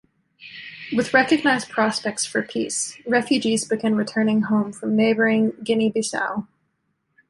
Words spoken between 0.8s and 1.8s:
With recognized